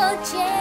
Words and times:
Chết 0.00 0.59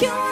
You 0.00 0.29